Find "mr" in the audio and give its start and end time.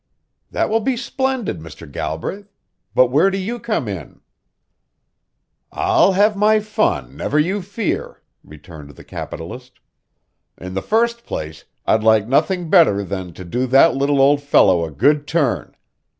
1.59-1.85